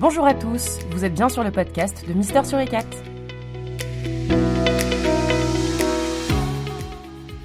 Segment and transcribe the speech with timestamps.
[0.00, 2.86] Bonjour à tous, vous êtes bien sur le podcast de Mister sur ECAT.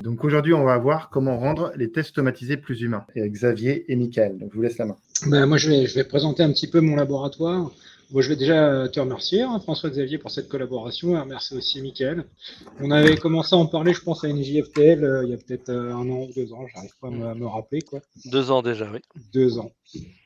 [0.01, 3.03] Donc aujourd'hui, on va voir comment rendre les tests automatisés plus humains.
[3.13, 4.95] Et Xavier et Michael, donc je vous laisse la main.
[5.27, 7.71] Ben, moi, je vais, je vais présenter un petit peu mon laboratoire.
[8.11, 12.25] Bon, je vais déjà te remercier, hein, François-Xavier, pour cette collaboration, et remercier aussi Mickaël.
[12.79, 15.69] On avait commencé à en parler, je pense, à NJFTL euh, il y a peut-être
[15.69, 17.81] euh, un an ou deux ans, j'arrive pas à me, à me, rappeler.
[17.81, 18.01] Quoi.
[18.25, 18.99] Deux ans déjà, oui.
[19.33, 19.71] Deux ans.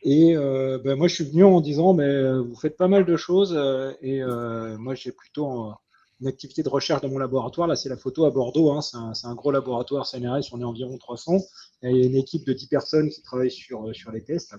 [0.04, 3.06] Et euh, ben, moi, je suis venu en disant, mais euh, vous faites pas mal
[3.06, 4.22] de choses, euh, et
[4.78, 5.74] moi, j'ai plutôt
[6.22, 7.68] une activité de recherche dans mon laboratoire.
[7.68, 10.66] Là, c'est la photo à Bordeaux, hein, c'est un, un, gros laboratoire CNRS, on est
[10.66, 11.38] environ 300,
[11.84, 14.54] et il y a une équipe de 10 personnes qui travaillent sur, sur les tests.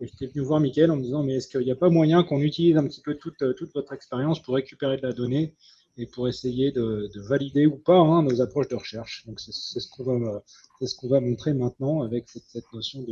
[0.00, 2.24] Et j'étais venu voir Mickaël en me disant, mais est-ce qu'il n'y a pas moyen
[2.24, 5.54] qu'on utilise un petit peu toute, euh, toute, votre expérience pour récupérer de la donnée
[5.98, 9.26] et pour essayer de, de valider ou pas hein, nos approches de recherche?
[9.26, 13.02] Donc c'est ce qu'on va, montrer maintenant avec cette, notion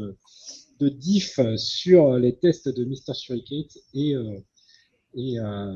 [0.81, 4.39] de, diff sur les tests de Mister Suricate et, euh,
[5.15, 5.75] et, euh,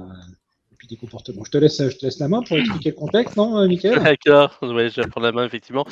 [0.88, 1.45] des comportements.
[1.45, 4.02] Je te laisse, je te laisse la main pour expliquer le contexte, non, euh, Michael?
[4.02, 5.87] D'accord, ouais, je vais prendre la main, effectivement.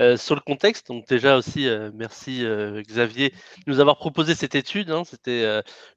[0.00, 2.44] Euh, sur le contexte, donc déjà aussi, euh, merci
[2.88, 4.90] Xavier de nous avoir proposé cette étude.
[4.90, 5.44] Hein, C'était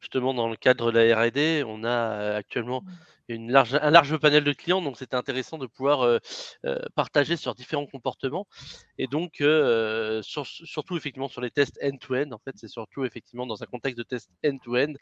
[0.02, 1.66] justement dans le cadre de la RD.
[1.68, 2.84] On a actuellement
[3.28, 6.20] une large, un large panel de clients, donc c'était intéressant de pouvoir euh,
[6.66, 8.48] euh, partager sur différents comportements.
[8.98, 13.06] Et donc, euh, sur, surtout effectivement sur les tests end-to-end, -end, en fait, c'est surtout
[13.06, 14.94] effectivement dans un contexte de test end-to-end.
[14.94, 14.96] -end,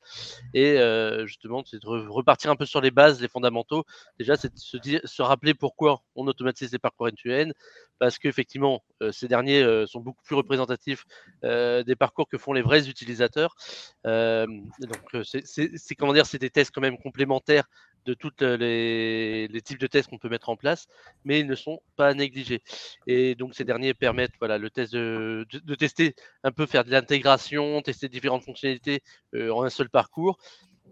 [0.53, 3.83] et justement, c'est de repartir un peu sur les bases, les fondamentaux.
[4.19, 7.51] Déjà, c'est de se, se rappeler pourquoi on automatise les parcours end-to-end,
[7.99, 11.05] parce qu'effectivement, ces derniers sont beaucoup plus représentatifs
[11.43, 13.55] des parcours que font les vrais utilisateurs.
[14.03, 17.65] donc, c'est comment dire, c'est des tests quand même complémentaires
[18.05, 20.87] de tous les, les, types de tests qu'on peut mettre en place,
[21.23, 22.61] mais ils ne sont pas négligés.
[23.07, 25.45] Et donc ces derniers permettent voilà, le test de,
[25.77, 29.01] tester un peu, faire de l'intégration, tester différentes fonctionnalités
[29.33, 30.37] euh, en un seul parcours.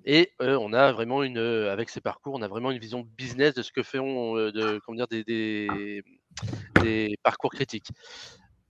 [0.06, 3.54] Et euh, on a vraiment une, avec ces parcours, on a vraiment une vision business
[3.54, 6.04] de ce que font euh, de, comment dire, des
[7.24, 7.88] parcours critiques.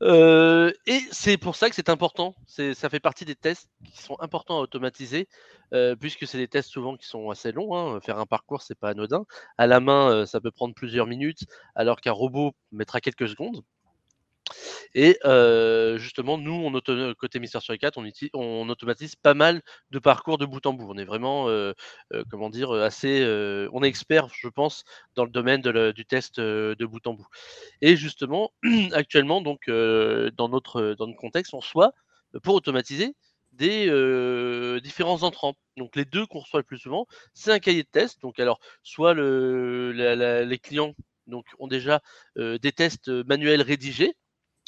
[0.02, 2.36] Euh, et c'est pour ça que c'est important.
[2.48, 5.28] Ça fait partie des tests qui sont importants à automatiser,
[5.74, 7.76] euh, puisque c'est des tests souvent qui sont assez longs.
[7.76, 8.02] Hein.
[8.02, 9.26] Faire un parcours, c'est pas anodin.
[9.58, 11.46] À la main, euh, ça peut prendre plusieurs minutes,
[11.76, 13.64] alors qu'un robot mettra quelques secondes.
[14.96, 16.70] Et euh, justement, nous,
[17.18, 18.00] côté Mister sur 4,
[18.34, 19.62] on, automatise pas mal
[19.92, 20.88] de parcours de bout en bout.
[20.90, 21.74] On est vraiment, euh,
[22.14, 23.24] euh, comment dire, assez,
[23.72, 24.84] on est expert, je pense,
[25.16, 27.28] dans le domaine du test de bout en bout.
[27.82, 28.52] Et justement,
[28.94, 31.94] actuellement, donc, dans notre dans notre contexte, on reçoit
[32.44, 33.16] pour automatiser
[33.54, 33.86] des
[34.82, 35.56] différents entrants.
[35.78, 38.22] Donc les deux qu'on reçoit le plus souvent, c'est un cahier de test.
[38.22, 40.94] Donc alors, soit les clients
[41.60, 42.02] ont déjà
[42.38, 44.14] des tests manuels rédigés,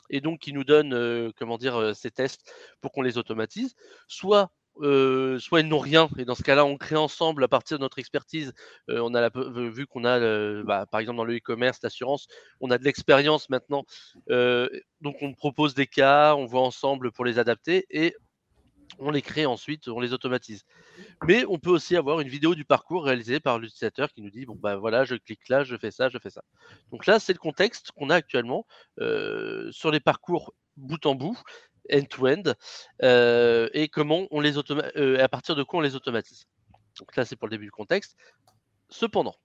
[0.10, 2.52] et donc qui nous donne euh, comment dire euh, ces tests
[2.82, 3.76] pour qu'on les automatise,
[4.08, 4.52] soit
[4.82, 7.84] euh, soit ils n'ont rien et dans ce cas-là on crée ensemble à partir de
[7.84, 8.52] notre expertise
[8.90, 9.30] on a
[9.70, 12.28] vu qu'on a bah, par exemple dans le e-commerce l'assurance
[12.60, 13.86] on a de l'expérience maintenant
[14.28, 18.18] donc on propose des cas on voit ensemble pour les adapter et
[19.00, 20.64] on les crée ensuite, on les automatise.
[21.28, 24.46] Mais on peut aussi avoir une vidéo du parcours réalisée par l'utilisateur qui nous dit
[24.46, 26.44] bon ben voilà, je clique là, je fais ça, je fais ça.
[26.92, 28.66] Donc là, c'est le contexte qu'on a actuellement
[29.00, 31.38] euh, sur les parcours bout en bout,
[31.92, 32.54] end-to-end, -end,
[33.04, 36.46] euh, et comment on les euh, à partir de quoi on les automatise.
[37.00, 38.16] Donc là, c'est pour le début du contexte.
[38.90, 39.36] Cependant,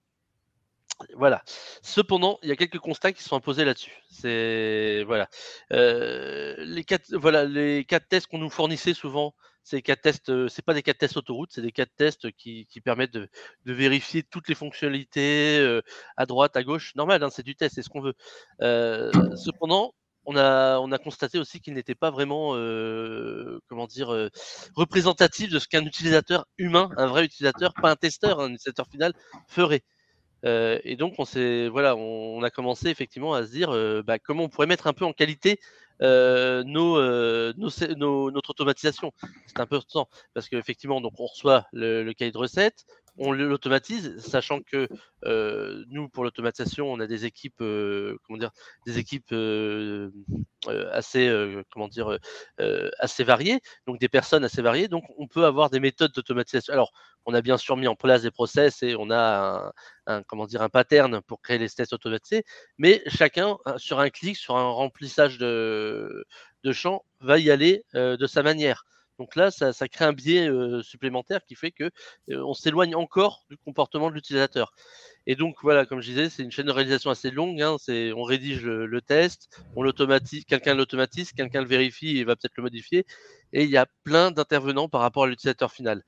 [1.15, 1.43] voilà.
[1.81, 4.01] Cependant, il y a quelques constats qui sont imposés là-dessus.
[4.09, 5.29] C'est voilà.
[5.71, 10.29] Euh, les quatre, voilà, les tests qu'on nous fournissait souvent, c'est quatre tests.
[10.29, 13.29] Euh, c'est pas des quatre tests autoroute, c'est des quatre tests qui, qui permettent de,
[13.65, 15.81] vérifier toutes les fonctionnalités euh,
[16.17, 16.95] à droite, à gauche.
[16.95, 18.15] Normal, hein, c'est du test, c'est ce qu'on veut.
[19.35, 19.93] Cependant,
[20.25, 22.53] on a, on a constaté aussi qu'il n'était pas vraiment,
[23.67, 24.29] comment dire,
[24.75, 29.13] représentatif de ce qu'un utilisateur humain, un vrai utilisateur, pas un testeur, un utilisateur final,
[29.47, 29.83] ferait.
[30.45, 31.25] Euh, et donc on
[31.69, 34.93] voilà, on, a commencé effectivement à se dire euh, bah, comment on pourrait mettre un
[34.93, 35.59] peu en qualité
[36.01, 36.99] euh, nos,
[37.53, 39.11] nos, nos, notre automatisation.
[39.45, 42.85] C'est important parce qu'effectivement donc on reçoit le, le cahier de recettes,
[43.17, 44.87] on l'automatise, sachant que
[45.25, 48.51] euh, nous, pour l'automatisation, on a des équipes, euh, comment dire,
[48.85, 50.11] des équipes euh,
[50.91, 51.29] assez,
[51.71, 52.17] comment dire,
[52.99, 54.87] assez variées, donc des personnes assez variées.
[54.87, 56.73] Donc, on peut avoir des méthodes d'automatisation.
[56.73, 56.91] Alors,
[57.25, 59.73] on a bien sûr mis en place des process et on a
[60.07, 62.43] un, comment dire, un pattern pour créer les tests automatisés,
[62.77, 66.25] mais chacun, sur un clic, sur un remplissage de
[66.71, 68.85] champs, va y aller de sa manière.
[69.21, 71.83] Donc là, ça, crée un biais euh, supplémentaire qui fait que
[72.31, 74.73] euh, on s'éloigne encore du comportement de l'utilisateur.
[75.27, 77.61] Et donc voilà, comme je disais, c'est une chaîne de réalisation assez longue.
[77.61, 79.61] Hein, on rédige le, test,
[80.47, 83.05] quelqu'un l'automatise, quelqu'un le vérifie et va peut-être le modifier.
[83.53, 86.03] Et il y a plein d'intervenants par rapport à l'utilisateur final.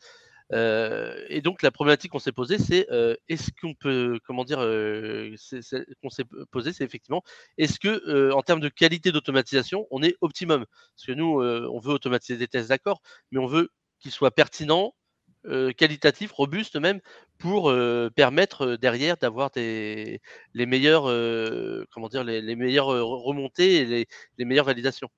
[0.52, 2.88] Et donc la problématique qu'on s'est posée, c'est
[3.28, 7.24] est-ce qu'on peut, comment dire, qu'on s'est posé, c'est effectivement,
[7.58, 10.66] est-ce que en termes de qualité d'automatisation, on est optimum?
[10.96, 13.02] Parce que nous, on veut automatiser des tests, d'accord,
[13.32, 13.70] mais on veut
[14.00, 14.94] qu'ils soient pertinents,
[15.78, 17.00] qualitatifs, robustes même,
[17.38, 17.74] pour
[18.16, 20.20] permettre derrière d'avoir les
[20.56, 21.04] meilleurs,
[21.92, 24.08] comment dire, les, meilleures remontées et les,
[24.38, 25.10] les meilleures validations.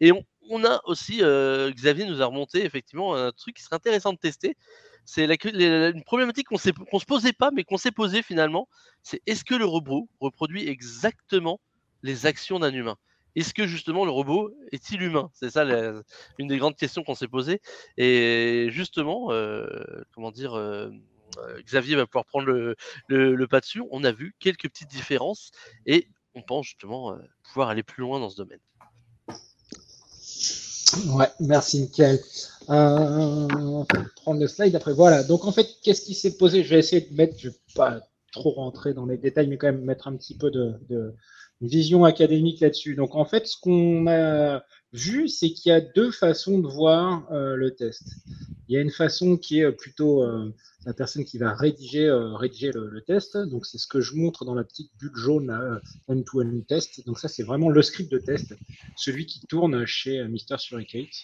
[0.00, 0.12] Et
[0.50, 4.18] on, a aussi, euh, Xavier nous a remonté effectivement un truc qui serait intéressant de
[4.18, 4.56] tester.
[5.04, 8.68] C'est une problématique qu'on ne se posait pas, mais qu'on s'est posé finalement.
[9.02, 11.60] C'est est-ce que le robot reproduit exactement
[12.02, 12.96] les actions d'un humain?
[13.36, 15.30] Est-ce que justement le robot est-il humain?
[15.34, 15.64] C'est ça
[16.38, 17.60] une des grandes questions qu'on s'est posées.
[17.96, 19.66] Et justement, euh,
[20.14, 20.90] comment dire, euh,
[21.64, 23.82] Xavier va pouvoir prendre le, pas dessus.
[23.90, 25.50] On a vu quelques petites différences
[25.84, 28.60] et on pense justement pouvoir aller plus loin dans ce domaine.
[31.14, 32.18] Ouais, merci Michael.
[32.70, 33.84] Euh,
[34.16, 34.92] prendre le slide après.
[34.92, 35.22] Voilà.
[35.22, 36.64] Donc en fait, qu'est-ce qui s'est posé?
[36.64, 38.00] Je vais essayer de mettre, je vais pas
[38.32, 40.74] trop rentrer dans les détails, mais quand même mettre un petit peu de,
[41.60, 42.94] vision académique là-dessus.
[42.94, 44.62] Donc en fait, ce qu'on a
[44.92, 48.02] vu, c'est qu'il y a deux façons de voir euh, le test.
[48.68, 50.52] Il y a une façon qui est plutôt euh,
[50.86, 53.36] la personne qui va rédiger, euh, rédiger le, test.
[53.36, 55.78] Donc, c'est ce que je montre dans la petite bulle jaune euh,
[56.08, 57.04] end-to-end test.
[57.06, 58.54] Donc, ça, c'est vraiment le script de test,
[58.96, 61.14] celui qui tourne chez euh, Mister Suricate.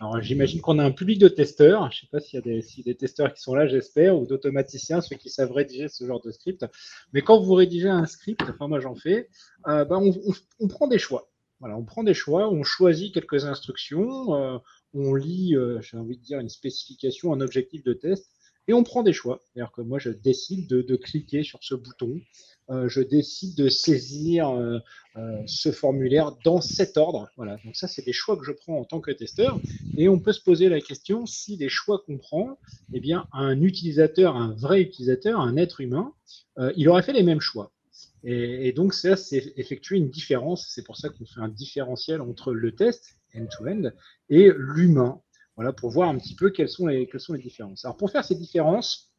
[0.00, 1.90] Alors, j'imagine qu'on a un public de testeurs.
[1.92, 4.26] Je ne sais pas s'il y a des, des, testeurs qui sont là, j'espère, ou
[4.26, 6.66] d'automaticiens, ceux qui savent rédiger ce genre de script.
[7.12, 9.28] Mais quand vous rédigez un script, enfin, moi, j'en fais,
[9.64, 10.12] on,
[10.60, 11.30] on, prend des choix.
[11.60, 14.60] Voilà, on prend des choix, on choisit quelques instructions,
[14.92, 18.30] on lit, j'ai envie de dire, une spécification, un objectif de test,
[18.68, 19.42] et on prend des choix.
[19.44, 22.20] C'est-à-dire que moi, je décide de, cliquer sur ce bouton.
[22.68, 24.78] Euh, je décide de saisir euh,
[25.16, 27.28] euh, ce formulaire dans cet ordre.
[27.36, 27.58] Voilà.
[27.64, 29.60] Donc ça, c'est des choix que je prends en tant que testeur.
[29.96, 32.58] Et on peut se poser la question si les choix qu'on prend,
[32.92, 36.12] eh bien, un utilisateur, un vrai utilisateur, un être humain,
[36.76, 37.70] il aurait fait les mêmes choix.
[38.24, 40.66] Et donc ça, c'est effectuer une différence.
[40.68, 43.90] C'est pour ça qu'on fait un différentiel entre le test end-to-end
[44.30, 45.20] et l'humain.
[45.56, 47.08] Voilà, pour voir un petit peu quelles sont les,
[47.42, 47.84] différences.
[47.84, 49.10] Alors, pour faire ces différences,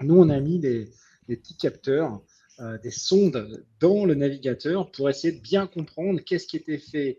[0.00, 0.90] nous, on a mis des,
[1.26, 2.22] petits capteurs,
[2.60, 7.18] euh, des sondes dans le navigateur pour essayer de bien comprendre qu'est-ce qui était fait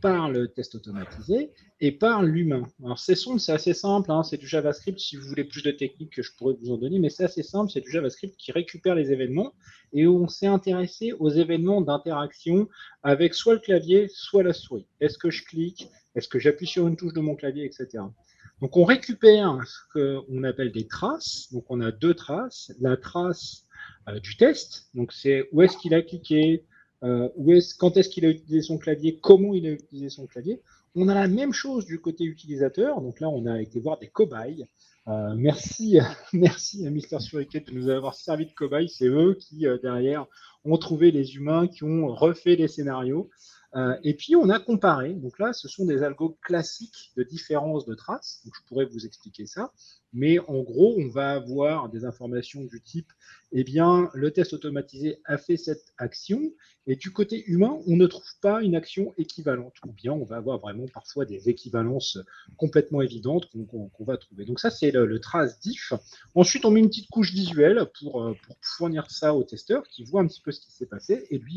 [0.00, 2.66] par le test automatisé et par l'humain.
[2.84, 4.98] Alors, ces sondes, c'est assez simple, hein, c'est du JavaScript.
[4.98, 7.44] Si vous voulez plus de techniques, que je pourrais vous en donner, mais c'est assez
[7.44, 9.54] simple, c'est du JavaScript qui récupère les événements
[9.92, 12.68] et où on s'est intéressé aux événements d'interaction
[13.02, 14.86] avec soit le clavier, soit la souris.
[15.00, 15.88] Est-ce que je clique?
[16.14, 18.02] Est-ce que j'appuie sur une touche de mon clavier, etc.
[18.60, 21.48] Donc on récupère ce qu'on appelle des traces.
[21.52, 22.72] Donc on a deux traces.
[22.80, 23.66] La trace
[24.08, 26.64] euh, du test, donc c'est où est-ce qu'il a cliqué,
[27.04, 27.28] euh,
[27.78, 30.60] quand est-ce qu'il a utilisé son clavier, comment il a utilisé son clavier.
[30.94, 33.00] On a la même chose du côté utilisateur.
[33.00, 34.66] Donc là, on a été voir des cobayes.
[35.06, 35.98] Euh, merci,
[36.32, 38.88] merci à Mister Suricate de nous avoir servi de cobayes.
[38.88, 40.26] C'est eux qui, derrière,
[40.64, 43.30] ont trouvé les humains, qui ont refait les scénarios.
[43.76, 45.12] Euh, et puis on a comparé.
[45.14, 48.40] Donc là, ce sont des algos classiques de différence de traces.
[48.44, 49.72] Donc je pourrais vous expliquer ça.
[50.12, 53.12] Mais en gros, on va avoir des informations du type,
[53.52, 56.52] eh bien, le test automatisé a fait cette action,
[56.86, 59.74] et du côté humain, on ne trouve pas une action équivalente.
[59.86, 62.18] Ou bien on va avoir vraiment parfois des équivalences
[62.56, 64.44] complètement évidentes qu'on va trouver.
[64.44, 65.92] Donc ça, c'est le, trace diff.
[66.34, 70.04] Ensuite, on met une petite couche visuelle pour, euh, pour, fournir ça au testeur qui
[70.04, 71.56] voit un petit peu ce qui s'est passé, et lui,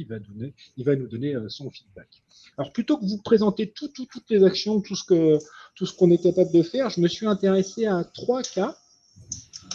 [0.77, 2.23] il va, nous donner euh, son feedback.
[2.57, 6.89] Alors plutôt que vous présenter toutes les actions, tout ce qu'on est capable de faire,
[6.89, 8.77] je me suis intéressé à trois cas,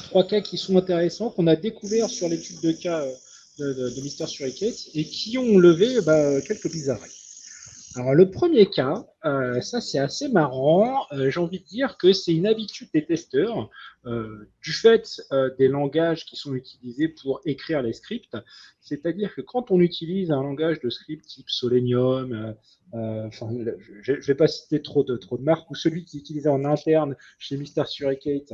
[0.07, 3.05] trois cas qui sont intéressants, qu'on a découvert sur l'étude de cas
[3.61, 7.26] euh, de Mister Suricate et qui ont levé bah, quelques bizarreries.
[7.97, 11.07] Alors le premier cas, euh, ça c'est assez marrant.
[11.13, 13.71] Euh, j'ai envie de dire que c'est une habitude des testeurs
[14.05, 15.23] euh, du fait
[15.59, 18.37] des langages qui sont utilisés pour écrire les scripts.
[18.83, 22.55] C'est-à-dire que quand on utilise un langage de script type Selenium,
[22.93, 23.49] enfin,
[24.03, 26.51] je ne vais pas citer trop de, trop de marques, ou celui qui est utilisé
[26.51, 28.53] en interne chez Mister Suricate,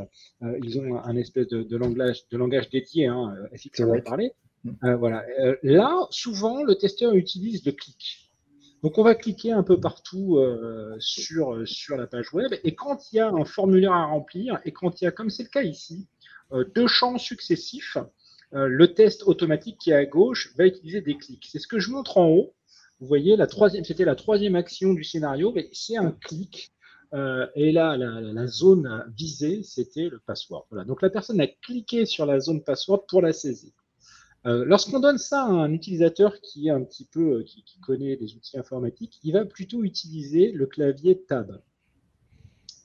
[0.62, 4.32] ils ont un, espèce de, langage, de langage dédié, hein, FX on va parler.
[4.82, 5.26] voilà.
[5.62, 8.31] là, souvent, le testeur utilise le clic.
[8.82, 13.12] Donc on va cliquer un peu partout euh, sur, sur la page web et quand
[13.12, 15.48] il y a un formulaire à remplir et quand il y a, comme c'est le
[15.48, 16.08] cas ici,
[16.52, 17.96] euh, deux champs successifs,
[18.54, 21.46] euh, le test automatique qui est à gauche va utiliser des clics.
[21.50, 22.54] C'est ce que je montre en haut.
[23.00, 26.72] Vous voyez, la troisième, c'était la troisième action du scénario, mais c'est un clic.
[27.56, 30.66] et là, la, la, zone visée, c'était le password.
[30.70, 30.84] Voilà.
[30.84, 33.72] Donc la personne a cliqué sur la zone password pour la saisir.
[34.44, 38.16] Euh, lorsqu'on donne ça à un utilisateur qui est un petit peu, euh, qui, connaît
[38.16, 41.60] les outils informatiques, il va plutôt utiliser le clavier Tab.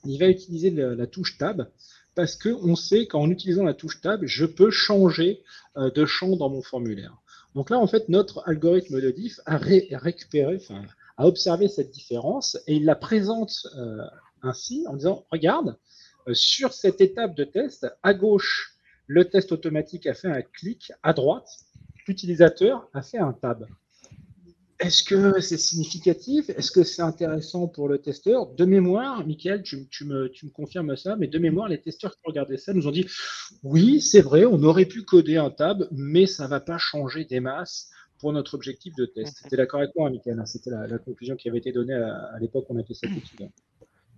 [0.04, 1.68] Il va utiliser la, touche Tab
[2.14, 5.42] parce qu'on sait qu'en utilisant la touche Tab, je peux changer
[5.76, 7.20] euh, de champ dans mon formulaire.
[7.54, 10.60] Donc là, en fait, notre algorithme de diff a récupéré,
[11.16, 13.66] a observé cette différence et il la présente
[14.42, 15.76] ainsi en disant, regarde,
[16.34, 18.77] sur cette étape de test, à gauche,
[19.08, 21.48] le test automatique a fait un clic, à droite,
[22.06, 23.66] l'utilisateur a fait un tab.
[24.78, 26.50] Est-ce que c'est significatif?
[26.50, 28.46] Est-ce que c'est intéressant pour le testeur?
[28.54, 32.58] De mémoire, Michael, tu, me, confirmes ça, mais de mémoire, les testeurs qui ont regardé
[32.58, 33.06] ça nous ont dit
[33.64, 37.24] oui, c'est vrai, on aurait pu coder un tab, mais ça ne va pas changer
[37.24, 39.42] des masses pour notre objectif de test.
[39.48, 40.46] Tu es d'accord avec moi, Michael hein?
[40.46, 43.48] C'était la, conclusion qui avait été donnée à, l'époque où on a fait cette étude.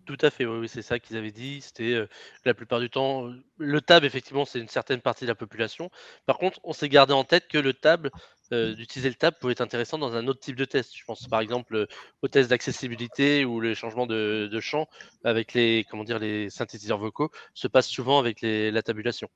[0.06, 1.60] Tout à fait, oui, c'est ça qu'ils avaient dit.
[1.60, 2.06] C'était
[2.44, 5.90] la plupart du temps, le tab, effectivement, c'est une certaine partie de la population.
[6.26, 8.08] Par contre, on s'est gardé en tête que le tab,
[8.50, 10.96] d'utiliser le tab pouvait être intéressant dans un autre type de test.
[10.96, 11.86] Je pense par exemple
[12.22, 14.88] au test d'accessibilité ou les changements de, de, champ
[15.24, 19.28] avec les, comment dire, les synthétiseurs vocaux se passe souvent avec la tabulation.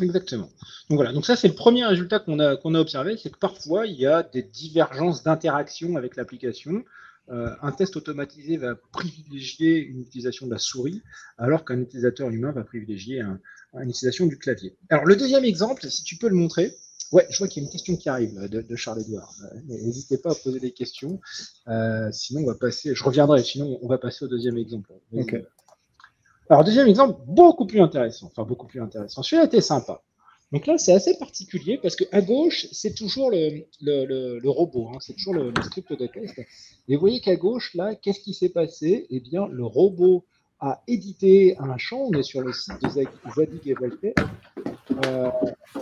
[0.00, 0.50] Exactement.
[0.90, 3.38] Donc voilà, donc ça c'est le premier résultat qu'on a, qu'on a observé, c'est que
[3.38, 6.84] parfois il y a des divergences d'interaction avec l'application.
[7.28, 11.02] Euh, un test automatisé va privilégier une utilisation de la souris,
[11.38, 14.76] alors qu'un utilisateur humain va privilégier une utilisation du clavier.
[14.90, 16.72] Alors le deuxième exemple, si tu peux le montrer,
[17.12, 19.34] ouais, je vois qu'il y a une question qui arrive de, Charles-Édouard.
[19.52, 21.20] Euh, n'hésitez pas à poser des questions,
[21.68, 24.92] euh, sinon on va passer, je reviendrai, sinon on va passer au deuxième exemple.
[26.48, 29.22] Alors deuxième exemple, beaucoup plus intéressant, enfin beaucoup plus intéressant.
[29.22, 30.02] Celui-là était sympa.
[30.52, 35.34] Donc là, c'est assez particulier parce qu'à gauche, c'est toujours le, robot, hein, c'est toujours
[35.34, 36.38] le, script de test.
[36.88, 39.06] Et vous voyez qu'à gauche, là, qu'est-ce qui s'est passé?
[39.10, 40.24] Eh bien, le robot
[40.60, 44.14] a édité un champ, on est sur le site de Zadig et Voltaire.
[45.04, 45.30] Euh,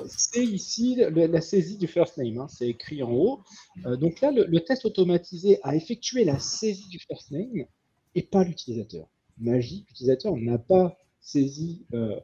[0.09, 3.40] c'est ici la saisie du first name, hein, c'est écrit en haut.
[3.87, 7.66] Euh, donc là, le, test automatisé a effectué la saisie du first name
[8.14, 9.06] et pas l'utilisateur.
[9.38, 12.18] Magie, l'utilisateur n'a pas saisi euh,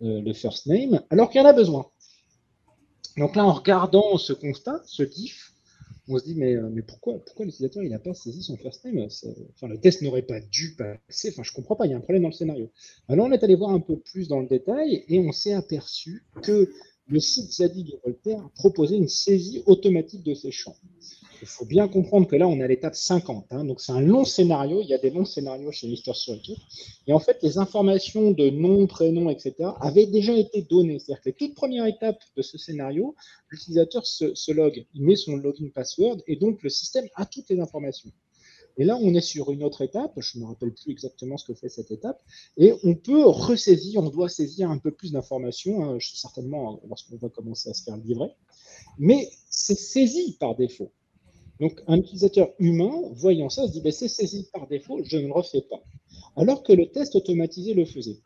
[0.00, 1.86] le first name, alors qu'il y en a besoin.
[3.16, 5.52] Donc là, en regardant ce constat, ce diff,
[6.08, 9.08] on se dit, mais, euh, pourquoi, pourquoi l'utilisateur n'a pas saisi son first name
[9.54, 12.00] enfin, Le test n'aurait pas dû passer, enfin je comprends pas, il y a un
[12.00, 12.70] problème dans le scénario.
[13.08, 16.24] Alors on est allé voir un peu plus dans le détail et on s'est aperçu
[16.42, 16.70] que
[17.08, 20.76] le site Zadig et Voltaire proposait une saisie automatique de ces champs.
[21.46, 23.46] Il faut bien comprendre que là, on est à l'étape 50.
[23.50, 23.64] Hein.
[23.64, 24.80] donc, c'est un long scénario.
[24.82, 26.58] Il y a des longs scénarios chez Mister Surricate.
[27.06, 30.98] Et en fait, les informations de nom, prénom, etc., avaient déjà été données.
[30.98, 33.14] C'est-à-dire que les toutes premières étapes de ce scénario,
[33.50, 37.48] l'utilisateur se, se log, il met son login password, et donc le système a toutes
[37.48, 38.10] les informations.
[38.76, 41.46] Et là, on est sur une autre étape, je ne me rappelle plus exactement ce
[41.46, 42.20] que fait cette étape,
[42.56, 47.28] et on peut ressaisir, on doit saisir un peu plus d'informations, hein, certainement lorsqu'on va
[47.28, 48.32] commencer à se faire livrer,
[48.98, 50.90] mais c'est saisi par défaut.
[51.60, 55.26] Donc, un utilisateur humain, voyant ça, se dit ben, c'est saisi par défaut, je ne
[55.26, 55.82] le refais pas.
[56.36, 58.18] Alors que le test automatisé le faisait.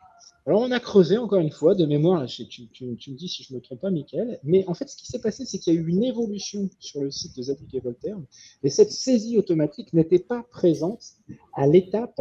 [0.46, 3.58] Alors, on a creusé encore une fois de mémoire, tu, me dis si je ne
[3.58, 5.80] me trompe pas, Michael, mais en fait, ce qui s'est passé, c'est qu'il y a
[5.80, 8.16] eu une évolution sur le site de Zadig et Voltaire,
[8.62, 11.02] et cette saisie automatique n'était pas présente
[11.52, 12.20] à l'étape,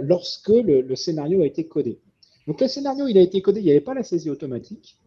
[0.00, 2.00] lorsque le, le scénario a été codé.
[2.46, 4.98] Donc, le scénario, il a été codé, il n'y avait pas la saisie automatique.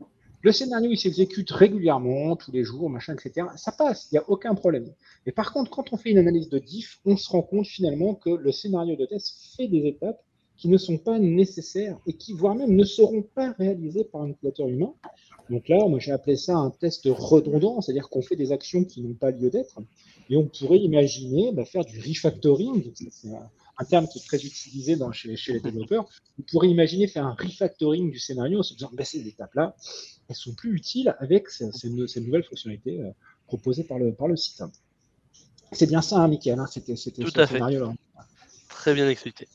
[0.42, 3.48] Le scénario, il s'exécute régulièrement, tous les jours, machin, etc.
[3.56, 4.94] Ça passe, il n'y a aucun problème.
[5.26, 8.14] Mais par contre, quand on fait une analyse de diff, on se rend compte finalement
[8.14, 10.22] que le scénario de test fait des étapes
[10.56, 14.30] qui ne sont pas nécessaires et qui, voire même, ne seront pas réalisées par un
[14.30, 14.94] utilisateur humain.
[15.50, 19.02] Donc là, moi j'ai appelé ça un test redondant, c'est-à-dire qu'on fait des actions qui
[19.02, 19.80] n'ont pas lieu d'être.
[20.30, 22.92] Et on pourrait imaginer bah, faire du refactoring,
[23.86, 26.08] terme qui est très utilisé dans, chez, les développeurs.
[26.40, 29.76] On pourrait imaginer faire un refactoring du scénario en se disant bah, ces étapes-là,
[30.30, 33.12] elles sont plus utiles avec ces, nouvelles fonctionnalités euh,
[33.48, 34.64] proposées par le, par le site.
[35.72, 37.94] C'est bien ça, hein, Michael, hein, c'était ce scénario-là.
[38.70, 39.48] Très bien expliqué.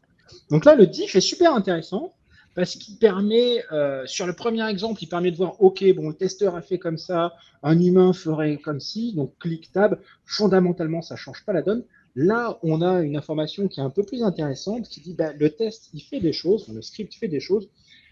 [0.50, 2.14] Donc là, le diff est super intéressant
[2.54, 6.14] parce qu'il permet, euh, sur le premier exemple, il permet de voir, OK, bon, le
[6.14, 11.14] testeur a fait comme ça, un humain ferait comme ci, donc clic tab, fondamentalement, ça
[11.14, 11.84] ne change pas la donne.
[12.14, 15.50] Là, on a une information qui est un peu plus intéressante, qui dit, bah, le
[15.50, 17.68] test, il fait des choses, le script fait des choses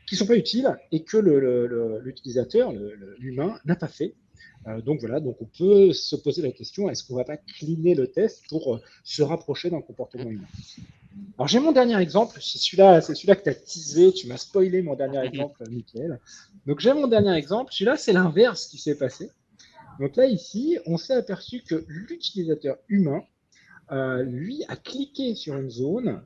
[0.07, 1.19] qui ne sont pas utiles et que
[2.03, 2.73] l'utilisateur,
[3.19, 4.15] l'humain, n'a pas fait.
[4.67, 7.39] Euh, donc voilà, donc on peut se poser la question est-ce qu'on ne va pas
[7.39, 10.47] cleaner le test pour euh, se rapprocher d'un comportement humain?
[11.39, 14.37] Alors j'ai mon dernier exemple, c'est celui-là, c'est celui-là que tu as teasé, tu m'as
[14.37, 16.21] spoilé mon dernier exemple, Michael.
[16.67, 19.31] Donc j'ai mon dernier exemple, celui-là c'est l'inverse qui s'est passé.
[19.99, 23.23] Donc là ici, on s'est aperçu que l'utilisateur humain,
[23.93, 26.23] euh, lui, a cliqué sur une zone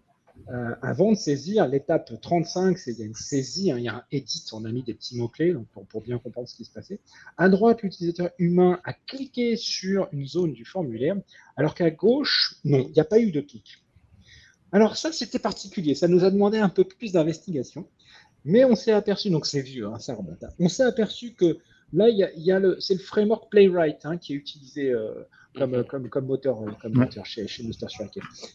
[0.50, 3.94] euh, avant de saisir l'étape 35, c'est il y une saisie, hein, il y a
[3.94, 5.54] un edit, on a mis des petits mots-clés
[5.88, 7.00] pour, bien comprendre ce qui se passait.
[7.38, 11.16] À droite, l'utilisateur humain a cliqué sur une zone du formulaire,
[11.56, 13.84] alors qu'à gauche, non, il n'y a pas eu de clic.
[14.72, 17.86] Alors ça, c'était particulier, ça nous a demandé un peu plus d'investigation.
[18.44, 20.42] Mais on s'est aperçu, donc c'est vieux, hein, ça remonte.
[20.44, 20.50] Hein.
[20.58, 21.58] On s'est aperçu que
[21.94, 25.14] là, y a, c'est le framework Playwright qui est utilisé euh,
[25.54, 25.84] comme, mhm.
[25.84, 27.86] comme, comme, moteur, euh, moteur chez, chez Mr.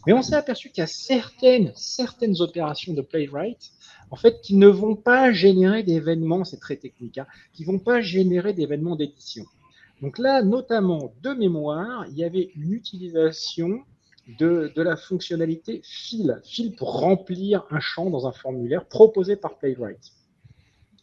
[0.06, 3.72] Mais on s'est aperçu qu'il y a certaines, certaines opérations de Playwright
[4.12, 8.02] en fait, qui ne vont pas générer d'événements, c'est très technique, hein, qui vont pas
[8.02, 9.46] générer d'événements d'édition.
[10.02, 13.82] Donc là, notamment de mémoire, il y avait une utilisation
[14.40, 20.00] de, la fonctionnalité fill, fill pour remplir un champ dans un formulaire proposé par Playwright.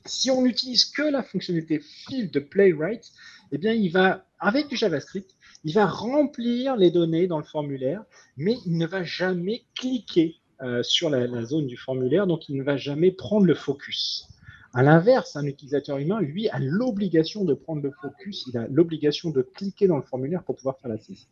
[0.05, 3.13] Si on n'utilise que la fonctionnalité fill de Playwright,
[3.53, 5.36] eh bien, il va, avec du JavaScript,
[5.67, 8.05] il va remplir les données dans le formulaire,
[8.37, 12.63] mais il ne va jamais cliquer euh, sur la, zone du formulaire, donc il ne
[12.63, 14.29] va jamais prendre le focus.
[14.75, 19.31] À l'inverse, un utilisateur humain, lui, a l'obligation de prendre le focus, il a l'obligation
[19.31, 21.27] de cliquer dans le formulaire pour pouvoir faire la saisie.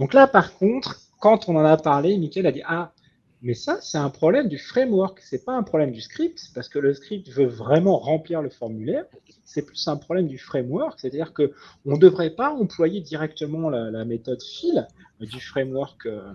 [0.00, 2.92] Donc là, par contre, quand on en a parlé, Michael a dit Ah,
[3.40, 6.80] mais ça, c'est un problème du framework, c'est pas un problème du script, parce que
[6.80, 9.04] le script veut vraiment remplir le formulaire.
[9.52, 11.52] C'est plus un problème du framework, c'est-à-dire que
[11.84, 14.86] on ne devrait pas employer directement la, méthode fill
[15.20, 16.32] du framework euh,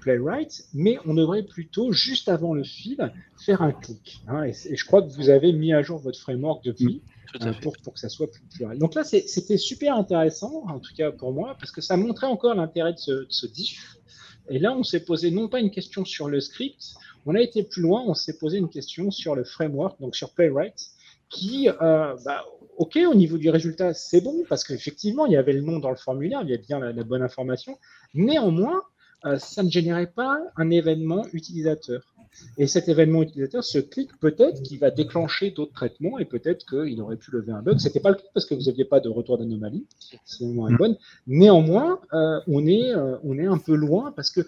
[0.00, 4.22] Playwright, mais on devrait plutôt, juste avant le fill, faire un clic.
[4.28, 4.44] Hein.
[4.44, 7.02] et, je crois que vous avez mis à jour votre framework depuis.
[7.42, 8.78] Euh, pour, pour, que ça soit plus pluriel.
[8.78, 12.56] Donc là, c'était super intéressant, en tout cas pour moi, parce que ça montrait encore
[12.56, 13.98] l'intérêt de ce, ce diff.
[14.48, 16.94] Et là, on s'est posé non pas une question sur le script,
[17.26, 20.32] on a été plus loin, on s'est posé une question sur le framework, donc sur
[20.32, 20.90] Playwright,
[21.28, 22.44] qui, euh, bah,
[22.78, 25.90] ok, au niveau du résultat, c'est bon, parce qu'effectivement, il y avait le nom dans
[25.90, 27.78] le formulaire, il y avait bien la, bonne information.
[28.14, 28.82] Néanmoins,
[29.24, 32.02] euh, ça ne générait pas un événement utilisateur.
[32.58, 37.00] Et cet événement utilisateur, ce clic, peut-être qu'il va déclencher d'autres traitements et peut-être qu'il
[37.00, 37.78] aurait pu lever un bug.
[37.78, 39.86] Ce n'était pas le cas parce que vous n'aviez pas de retour d'anomalie,
[40.24, 40.96] c'est est bonne.
[41.26, 44.40] Néanmoins, euh, on, est, euh, on est un peu loin parce que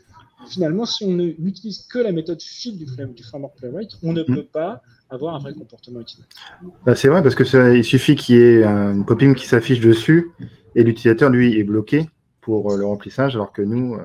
[0.49, 2.87] finalement, si on n'utilise que la méthode fill du,
[3.23, 6.39] framework Playwright, on ne peut pas avoir un vrai comportement utilisateur.
[6.85, 10.31] Bah, c'est vrai parce que il suffit qu'il y ait une popping qui s'affiche dessus
[10.75, 12.09] et l'utilisateur, lui, est bloqué
[12.41, 13.97] pour euh, le remplissage, alors que nous,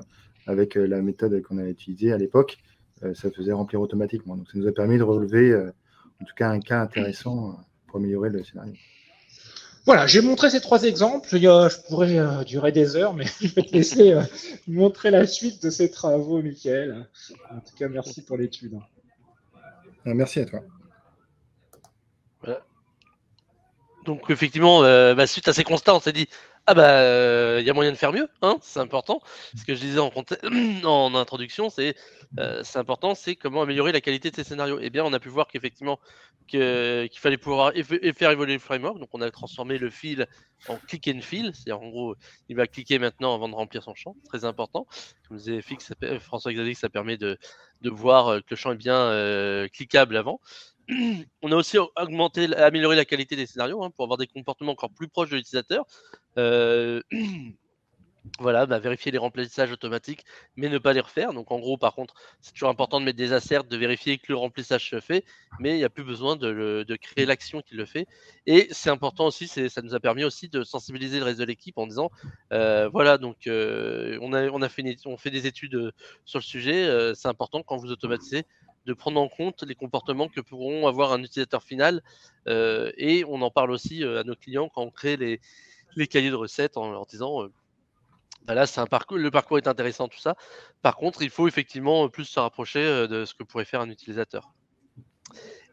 [0.46, 2.58] avec la méthode qu'on a utilisée à l'époque,
[3.02, 4.36] ça faisait remplir automatiquement.
[4.36, 5.72] Donc ça nous a permis de relever euh,
[6.22, 7.54] en tout cas un cas intéressant euh,
[7.88, 8.74] pour améliorer le scénario.
[9.86, 11.30] Voilà, j'ai montré ces trois exemples.
[11.32, 14.20] Je pourrais durer des heures, mais je vais te laisser
[14.68, 17.08] montrer la suite de ces travaux, Michael.
[17.50, 18.78] En tout cas, merci pour l'étude.
[20.04, 20.60] Merci à toi.
[24.04, 26.28] Donc, effectivement, bah, suite à ces constats, on s'est dit
[26.70, 29.22] ah bah, il euh, y a moyen de faire mieux, hein, c'est important.
[29.56, 30.00] Ce que je disais
[30.84, 31.96] en, introduction, c'est
[32.40, 34.78] euh, c'est important, c'est comment améliorer la qualité de ces scénarios.
[34.82, 35.98] Eh bien, on a pu voir qu'effectivement,
[36.46, 37.72] qu'il fallait pouvoir
[38.18, 39.00] faire évoluer le framework.
[39.00, 40.28] Donc, on a transformé le fil
[40.68, 41.52] en click and fill.
[41.54, 42.16] C'est-à-dire, en gros,
[42.50, 44.18] il va cliquer maintenant avant de remplir son champ.
[44.26, 44.88] Très important.
[45.30, 45.62] Comme disait
[46.20, 47.38] François Xavier, ça permet de,
[47.82, 50.42] de voir euh, que le champ est bien cliquable avant.
[51.42, 54.92] on a aussi augmenté, amélioré la qualité des scénarios hein, pour avoir des comportements encore
[54.92, 55.86] plus proches de l'utilisateur.
[56.38, 57.02] Euh,
[58.40, 60.24] voilà, bah, vérifier les remplissages automatiques,
[60.56, 61.34] mais ne pas les refaire.
[61.34, 64.26] Donc en gros, par contre, c'est toujours important de mettre des asserts, de vérifier que
[64.30, 65.26] le remplissage se fait,
[65.60, 68.08] mais il n'y a plus besoin de, créer l'action qui le fait.
[68.46, 71.78] Et c'est important aussi, ça nous a permis aussi de sensibiliser le reste de l'équipe
[71.78, 72.12] en disant,
[72.54, 75.92] euh, voilà, donc euh, on, a, fait on fait des études
[76.26, 78.46] sur le sujet, c'est important quand vous automatisez
[78.88, 82.02] de prendre en compte les comportements que pourront avoir un utilisateur final.
[82.48, 85.42] Euh, et on en parle aussi euh, à nos clients quand on crée les,
[85.96, 87.52] les cahiers de recettes en leur disant euh,
[88.46, 90.36] bah là, c'est un parcours, le parcours est intéressant, tout ça.
[90.82, 94.54] Par contre, il faut effectivement plus se rapprocher de ce que pourrait faire un utilisateur.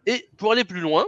[0.07, 1.07] Et pour aller plus loin,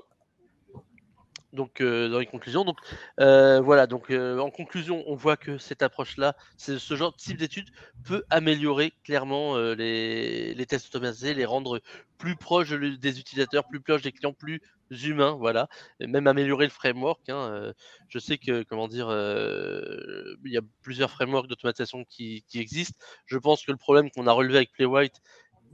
[1.57, 2.65] donc euh, dans les conclusions.
[2.65, 2.79] Donc
[3.21, 7.39] euh, voilà, donc euh, en conclusion, on voit que cette approche-là, ce genre de type
[7.39, 7.69] d'étude
[8.05, 11.81] peut améliorer clairement les, tests automatisés, les rendre
[12.19, 16.71] plus proches des utilisateurs, plus proches des clients, plus humains, voilà, et même améliorer le
[16.71, 17.29] framework.
[17.29, 17.73] Hein,
[18.09, 22.99] je sais que comment dire, il y a plusieurs frameworks d'automatisation qui, qui, existent.
[23.27, 25.21] Je pense que le problème qu'on a relevé avec Playwright,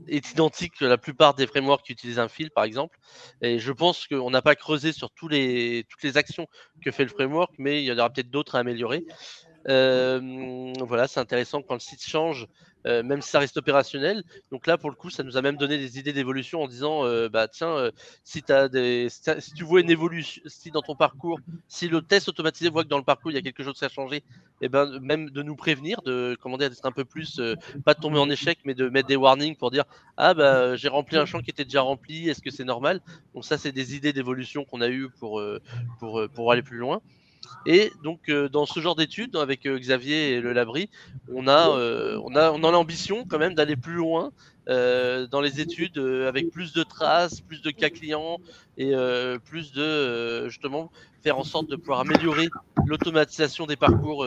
[0.07, 2.97] est identique que la plupart des frameworks qui utilisent un fil, par exemple.
[3.41, 5.85] Et je pense qu'on n'a pas creusé sur toutes les
[6.15, 6.47] actions
[6.81, 9.05] que fait le framework, mais il y en aura peut-être d'autres à améliorer.
[9.69, 12.47] Euh, voilà, c'est intéressant quand le site change,
[12.85, 14.23] euh, même si ça reste opérationnel.
[14.51, 17.05] Donc là, pour le coup, ça nous a même donné des idées d'évolution en disant,
[17.05, 17.89] euh, bah tiens,
[18.23, 22.89] si, tu vois une évolution, si dans ton parcours, si le test automatisé voit que
[22.89, 25.29] dans le parcours il y a quelque chose qui a changé, et eh ben même
[25.29, 27.41] de nous prévenir, de commander d'être un peu plus,
[27.85, 29.85] pas de tomber en échec, mais de mettre des warnings pour dire,
[30.17, 33.01] ah bah j'ai rempli un champ qui était déjà rempli, est-ce que c'est normal?
[33.33, 35.41] Donc ça, c'est des idées d'évolution qu'on a eues pour,
[35.99, 37.01] pour, pour aller plus loin.
[37.65, 40.89] Et donc, euh, dans ce genre d'études, avec euh, Xavier et le Labri,
[41.33, 44.31] on a, euh, on a, on a l'ambition quand même d'aller plus loin
[44.65, 48.37] dans les études avec plus de traces, plus de cas clients
[48.77, 48.93] et
[49.43, 50.89] plus de justement
[51.21, 52.47] faire en sorte de pouvoir améliorer
[52.85, 54.25] l'automatisation des parcours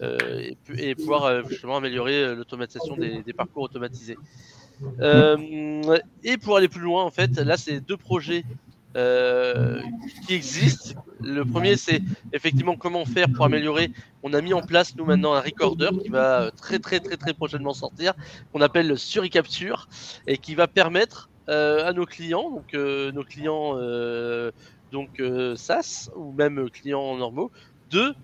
[0.00, 4.16] et, pouvoir justement améliorer l'automatisation des, des, parcours automatisés.
[6.22, 8.44] et pour aller plus loin, en fait, là, c'est deux projets
[8.96, 9.80] euh,
[10.26, 11.00] qui existent.
[11.20, 12.00] Le premier, c'est
[12.32, 13.90] effectivement comment faire pour améliorer.
[14.22, 17.34] On a mis en place, nous, maintenant, un recorder qui va très, très, très, très
[17.34, 18.14] prochainement sortir,
[18.52, 19.88] qu'on appelle le Suricapture,
[20.26, 23.74] et qui va permettre euh, à nos clients, donc euh, nos clients
[24.92, 25.20] donc
[25.56, 27.50] SaaS ou même clients normaux,
[27.90, 28.14] de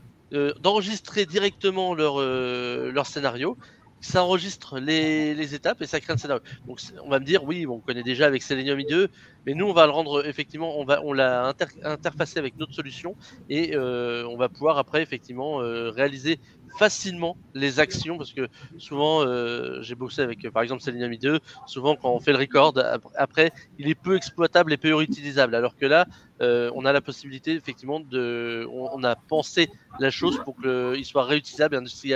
[0.63, 3.59] d'enregistrer directement leur, leur scénario
[4.03, 6.43] ça enregistre les, étapes et ça crée un scénario.
[6.67, 9.11] Donc on va me dire oui, on connaît déjà avec Selenium IDE,
[9.47, 13.17] mais nous on va le rendre effectivement, on va on l'a interfacé avec notre solution
[13.49, 16.41] et euh, on va pouvoir après effectivement euh, réaliser
[16.79, 21.97] facilement les actions parce que souvent euh, j'ai bossé avec par exemple Selenium IDE, souvent
[21.97, 22.75] quand on fait le record
[23.17, 26.07] après il est peu exploitable et peu réutilisable alors que là
[26.41, 29.69] on a la possibilité effectivement de on, a pensé
[30.01, 32.15] la chose pour qu'il soit réutilisable et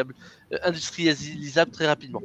[0.65, 2.23] industrialisable très rapidement.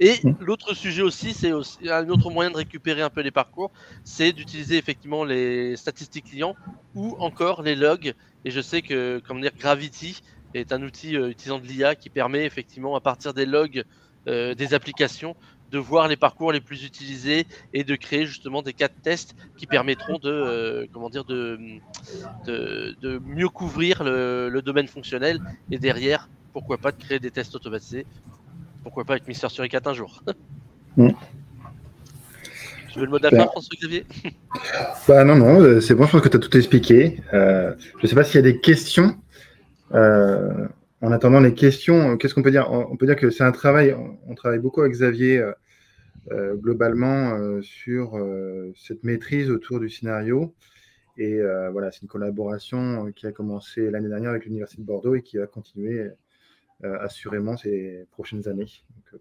[0.00, 1.50] Et l'autre sujet aussi, c'est
[1.90, 3.72] un autre moyen de récupérer un peu les parcours,
[4.04, 6.54] c'est d'utiliser effectivement les statistiques clients
[6.94, 8.14] ou encore les logs.
[8.44, 10.22] Et je sais que, comme dire, Gravity
[10.58, 13.84] est un outil euh, utilisant de l'IA qui permet effectivement à partir des logs
[14.26, 15.36] euh, des applications
[15.70, 19.36] de voir les parcours les plus utilisés et de créer justement des cas de test
[19.56, 21.58] qui permettront de euh, comment dire de,
[22.46, 25.40] de, mieux couvrir le, domaine fonctionnel
[25.70, 28.06] et derrière pourquoi pas de créer des tests automatisés.
[28.82, 30.22] Pourquoi pas avec Mister Suricat un jour.
[30.96, 31.10] Mm.
[32.90, 34.06] Tu veux le mot de François Xavier
[35.06, 37.20] bah non non c'est bon je pense que tu as tout expliqué.
[37.32, 39.14] Je ne sais pas s'il y a des questions
[39.92, 42.70] en attendant les questions, qu'est-ce qu'on peut dire?
[42.70, 43.94] On peut dire que c'est un travail,
[44.26, 45.52] on travaille beaucoup avec Xavier euh,
[46.32, 48.18] euh, globalement sur
[48.76, 50.54] cette maîtrise autour du scénario.
[51.16, 51.40] Et
[51.72, 55.36] voilà, c'est une collaboration qui a commencé l'année dernière avec l'Université de Bordeaux et qui
[55.36, 56.10] va continuer
[56.82, 58.68] assurément ces prochaines années.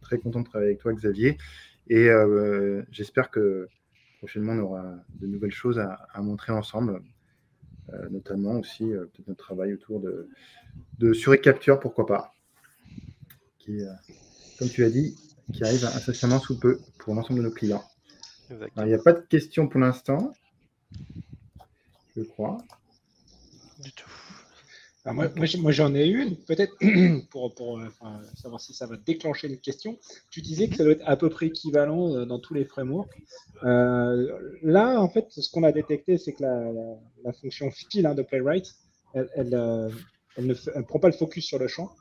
[0.01, 1.37] Très content de travailler avec toi, Xavier.
[1.87, 2.09] Et
[2.91, 3.67] j'espère que
[4.19, 7.01] prochainement, on aura de nouvelles choses à montrer ensemble.
[7.93, 10.27] Euh, notamment aussi euh, peut-être notre travail autour de,
[10.99, 12.33] de Capture, pourquoi pas,
[13.59, 13.93] qui, euh,
[14.59, 15.15] comme tu as dit,
[15.53, 17.83] qui arrive incessamment sous peu pour l'ensemble de nos clients.
[18.49, 20.33] il n'y a pas de questions pour l'instant,
[22.17, 22.57] je crois.
[23.79, 24.09] Du tout
[25.13, 26.73] moi, moi j'en ai une, peut-être
[27.29, 27.87] pour, pour euh,
[28.35, 29.97] savoir si ça va déclencher une question.
[30.29, 33.15] Tu disais que ça doit être à peu près équivalent euh, dans tous les frameworks.
[33.63, 36.71] Euh, là, en fait, ce qu'on a détecté, c'est que la,
[37.23, 38.75] la, fonction file hein, de Playwright,
[39.13, 39.91] elle, elle,
[40.35, 41.91] elle ne prend pas le focus sur le champ.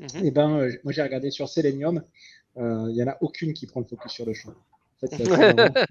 [0.00, 0.24] Mhm.
[0.24, 2.02] Et eh ben, moi, j'ai regardé sur Selenium,
[2.56, 4.54] il n'y en a aucune qui prend le focus sur le champ
[5.02, 5.54] ouais,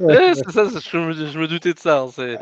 [0.00, 0.34] ouais.
[0.34, 2.00] c'est ça, je me, doutais de ça.
[2.00, 2.38] Hein, c'est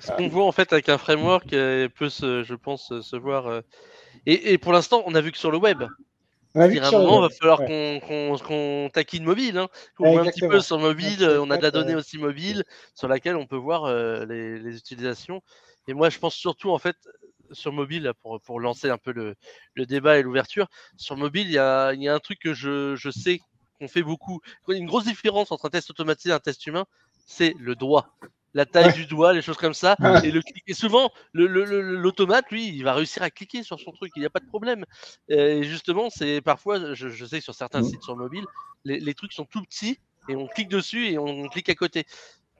[0.00, 3.46] ce qu'on voit en fait avec un framework euh, peut, se, je pense, se voir.
[3.46, 3.60] Euh,
[4.26, 5.82] et, pour l'instant, on a vu que sur le web.
[6.54, 9.58] à un moment, il va falloir qu'on taquine mobile.
[9.58, 9.68] Hein.
[9.98, 13.08] On voit un petit peu sur mobile, on a de la donnée aussi mobile sur
[13.08, 15.40] laquelle on peut voir euh, les, utilisations.
[15.86, 16.96] Et moi, je pense surtout en fait
[17.52, 19.34] sur mobile, pour, pour lancer un peu le,
[19.72, 22.94] le débat et l'ouverture, sur mobile, il y a, y a, un truc que je,
[22.94, 23.40] je sais
[23.78, 24.40] qu'on fait beaucoup.
[24.68, 26.86] Une grosse différence entre un test automatisé et un test humain,
[27.26, 28.14] c'est le doigt.
[28.54, 29.96] La taille du doigt, les choses comme ça.
[30.24, 34.20] Et, le, et souvent, l'automate, lui, il va réussir à cliquer sur son truc, il
[34.20, 34.84] n'y a pas de problème.
[35.28, 38.46] Et justement, c'est parfois, je, sais que sur certains sites sur mobile,
[38.84, 42.06] les, trucs sont tout petits et on clique dessus et on clique à côté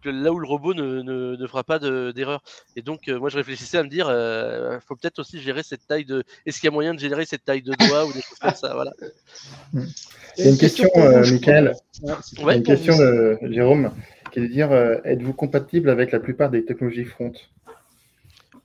[0.04, 2.42] là où le robot ne, ne, fera pas d'erreur.
[2.76, 5.62] et donc, euh, moi, je réfléchissais à me dire, il euh, faut peut-être aussi gérer
[5.62, 6.24] cette taille de.
[6.46, 8.54] Est-ce qu'il y a moyen de générer cette taille de doigt ou des choses comme
[8.54, 8.92] ça Voilà.
[10.36, 11.74] C'est une question, euh, Michael.
[12.48, 13.92] une question de Jérôme
[14.32, 14.72] qui est de dire
[15.04, 17.32] êtes-vous compatible avec la plupart des technologies front?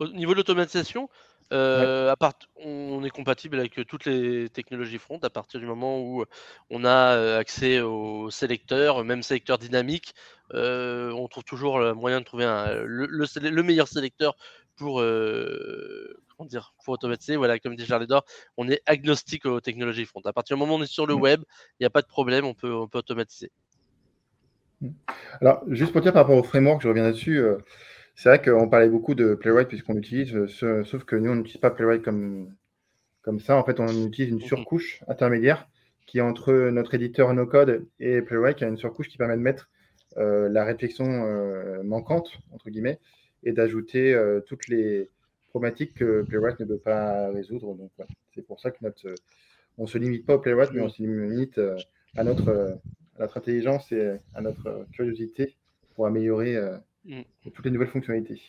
[0.04, 1.10] Au niveau de l'automatisation,
[1.52, 2.13] euh,
[2.56, 6.26] on est compatible avec toutes les technologies front à partir du moment où
[6.70, 10.13] on a euh, accès au sélecteur, même sélecteur dynamique.
[10.54, 14.36] Euh, on trouve toujours le moyen de trouver le, meilleur sélecteur
[14.76, 17.36] pour, comment dire, pour automatiser.
[17.36, 18.26] Voilà, comme dit Charles Edouard,
[18.58, 20.22] on est agnostique aux technologies front.
[20.26, 21.42] À partir du moment où on est sur le web,
[21.80, 23.52] il n'y a pas de problème, on peut, on peut automatiser.
[25.39, 27.42] Alors, juste pour dire par rapport au framework, je reviens là-dessus.
[28.15, 31.60] C'est vrai qu'on parlait beaucoup de Playwright puisqu'on utilise, euh, sauf que nous, on n'utilise
[31.60, 32.54] pas Playwright comme,
[33.21, 33.58] comme ça.
[33.58, 35.67] En fait, on utilise une surcouche intermédiaire
[36.06, 39.41] qui est entre notre éditeur no-code et Playwright, qui a une surcouche qui permet de
[39.41, 39.69] mettre
[40.17, 42.99] euh, la réflexion euh, manquante, entre guillemets,
[43.43, 45.10] et d'ajouter toutes les
[45.49, 47.73] problématiques que Playwright ne peut pas résoudre.
[47.76, 47.91] Donc,
[48.34, 49.06] c'est pour ça que notre,
[49.78, 51.60] on ne se limite pas au Playwright, mais on se limite
[52.15, 52.78] à notre,
[53.19, 55.58] notre intelligence et à notre curiosité
[55.95, 56.58] pour améliorer
[57.06, 57.22] mm.
[57.54, 58.42] toutes les nouvelles fonctionnalités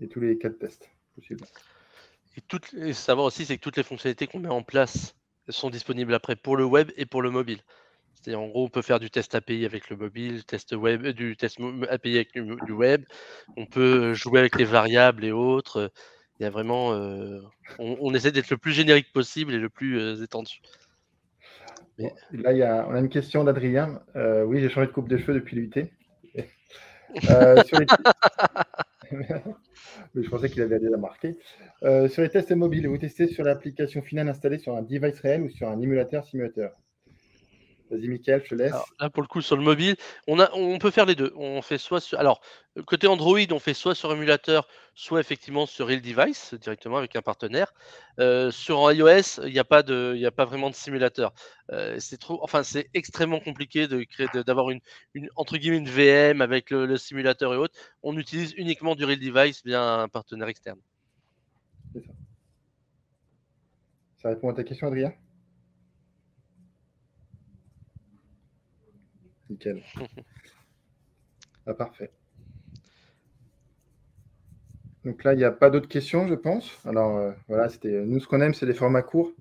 [0.00, 1.44] et tous les cas de test possibles.
[2.74, 5.14] Et, savoir aussi, c'est que toutes les fonctionnalités qu'on met en place
[5.48, 7.60] sont disponibles après pour le web et pour le mobile.
[8.14, 11.36] C'est-à-dire, en gros, on peut faire du test API avec le mobile, test web, du
[11.36, 13.04] test API avec du web.
[13.56, 15.90] On peut jouer avec les variables et autres.
[16.38, 17.40] Il y a vraiment, euh,
[17.78, 20.60] on, essaie d'être le plus générique possible et le plus euh, étendu.
[21.98, 24.02] là, il y a, on a une question d'Adrien.
[24.16, 25.72] Euh, oui, j'ai changé de coupe de cheveux depuis l'UT.
[30.14, 31.38] je pensais qu'il avait déjà marqué.
[31.82, 35.42] Euh, sur les tests mobiles, vous testez sur l'application finale installée sur un device réel
[35.42, 36.72] ou sur un émulateur simulateur?
[37.90, 38.74] Vas-y, Mickaël, je te laisse.
[38.98, 39.94] là, pour le coup, sur le mobile,
[40.26, 41.32] on, a, on peut faire les deux.
[41.36, 42.18] On fait soit sur.
[42.18, 42.40] Alors,
[42.84, 47.22] côté Android, on fait soit sur émulateur, soit effectivement sur Real Device, directement avec un
[47.22, 47.72] partenaire.
[48.18, 51.32] Euh, sur iOS, il n'y a, pas de, a pas vraiment de simulateur.
[51.70, 54.80] Euh, c'est trop, enfin, c'est extrêmement compliqué de créer, d'avoir une,
[55.14, 57.74] une, entre guillemets, une VM avec le, simulateur et autres.
[58.02, 60.80] On utilise uniquement du Real Device via un partenaire externe.
[61.94, 62.00] ça.
[64.16, 65.12] Ça répond à ta question, Adrien?
[69.50, 69.82] Nickel.
[71.66, 72.10] ah, parfait.
[75.06, 76.80] Donc là, il n'y a pas d'autres questions, je pense.
[76.84, 79.32] Alors euh, voilà, c'était nous ce qu'on aime, c'est les formats courts.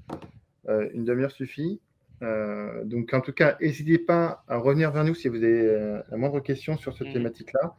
[0.69, 1.81] Euh, une demi-heure suffit.
[2.21, 6.17] Euh, donc en tout cas, n'hésitez pas à revenir vers nous si vous avez la
[6.17, 7.13] moindre question sur cette mm.
[7.13, 7.75] thématique-là.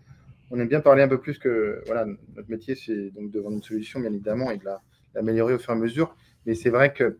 [0.50, 3.56] On aime bien parler un peu plus que voilà, notre métier, c'est donc de vendre
[3.56, 4.64] une solution, bien évidemment, et de
[5.14, 6.16] l'améliorer au fur et à mesure.
[6.44, 7.18] Mais c'est vrai que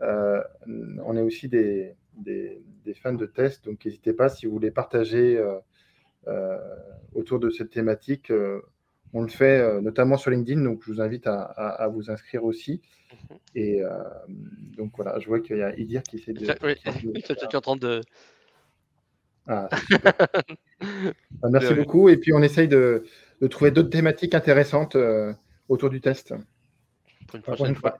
[0.00, 2.60] on est aussi des, des,
[2.94, 3.64] fans de tests.
[3.64, 5.58] Donc, n'hésitez pas si vous voulez partager euh,
[6.26, 6.58] euh,
[7.14, 8.30] autour de cette thématique.
[8.30, 8.60] Euh,
[9.14, 12.82] on le fait notamment sur LinkedIn, donc je vous invite à, vous inscrire aussi.
[13.10, 13.38] Mhm.
[13.54, 13.82] Et
[14.76, 16.46] donc voilà, je vois qu'il y a Idir qui essaie de.
[16.62, 16.74] Oui,
[17.22, 18.02] tu en train de.
[19.46, 19.70] Ah,
[21.40, 22.10] bah, merci beaucoup.
[22.10, 23.04] Et puis on essaye de,
[23.40, 24.94] de trouver d'autres thématiques intéressantes
[25.70, 26.34] autour du test.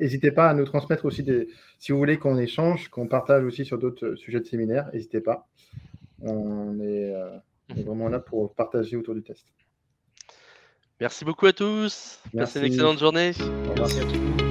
[0.01, 1.49] N'hésitez pas à nous transmettre aussi des.
[1.79, 5.47] Si vous voulez qu'on échange, qu'on partage aussi sur d'autres sujets de séminaire, n'hésitez pas.
[6.21, 7.37] On est, euh,
[7.85, 9.47] vraiment là pour partager autour du test.
[11.01, 12.21] Merci beaucoup à tous.
[12.37, 13.33] Passez une excellente journée.
[13.77, 14.48] Merci à tous.